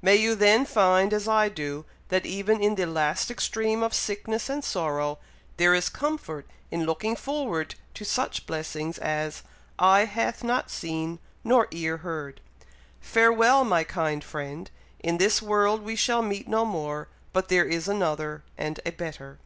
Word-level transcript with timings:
May 0.00 0.14
you 0.14 0.36
then 0.36 0.64
find, 0.66 1.12
as 1.12 1.26
I 1.26 1.48
do, 1.48 1.84
that 2.08 2.24
even 2.24 2.62
in 2.62 2.76
the 2.76 2.86
last 2.86 3.28
extreme 3.28 3.82
of 3.82 3.92
sickness 3.92 4.48
and 4.48 4.62
sorrow, 4.62 5.18
there 5.56 5.74
is 5.74 5.88
comfort 5.88 6.46
in 6.70 6.86
looking 6.86 7.16
forward 7.16 7.74
to 7.94 8.04
such 8.04 8.46
blessings 8.46 8.98
as 8.98 9.42
'eye 9.80 10.04
hath 10.04 10.44
not 10.44 10.70
seen, 10.70 11.18
nor 11.42 11.66
ear 11.72 11.96
heard.' 11.96 12.40
Farewell, 13.00 13.64
my 13.64 13.82
kind 13.82 14.22
friend! 14.22 14.70
In 15.00 15.18
this 15.18 15.42
world 15.42 15.82
we 15.82 15.96
shall 15.96 16.22
meet 16.22 16.46
no 16.46 16.64
more, 16.64 17.08
but 17.32 17.48
there 17.48 17.66
is 17.66 17.88
another 17.88 18.44
and 18.56 18.78
a 18.86 18.92
better." 18.92 19.40